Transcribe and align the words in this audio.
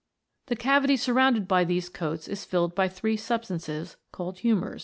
The 0.47 0.55
cavity 0.55 0.97
surrounded 0.97 1.47
by 1.47 1.63
these 1.63 1.87
coats 1.87 2.27
is 2.27 2.43
filled 2.43 2.73
by 2.73 2.87
three 2.87 3.17
substances, 3.17 3.97
called 4.11 4.39
humours. 4.39 4.79